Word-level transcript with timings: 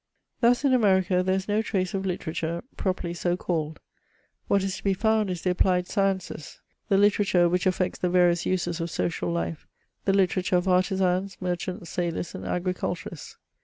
Thus, 0.39 0.65
in 0.65 0.73
America 0.73 1.21
there 1.21 1.35
is 1.35 1.47
no 1.47 1.61
trace 1.61 1.93
of 1.93 2.07
literature, 2.07 2.63
properly 2.75 3.13
so 3.13 3.37
called; 3.37 3.79
what 4.47 4.63
is 4.63 4.75
to 4.77 4.83
be 4.83 4.95
found 4.95 5.29
is 5.29 5.43
the 5.43 5.51
applied 5.51 5.85
sciences, 5.85 6.59
the 6.89 6.97
literature 6.97 7.47
which 7.47 7.67
affects 7.67 7.99
the 7.99 8.09
various 8.09 8.43
uses 8.43 8.81
of 8.81 8.89
socisd 8.89 9.31
life; 9.31 9.67
the 10.05 10.13
literature 10.13 10.55
of 10.55 10.67
ard 10.67 10.85
zans, 10.85 11.37
merchants, 11.39 11.91
sailors, 11.91 12.33
and 12.33 12.47
agriculturists. 12.47 13.37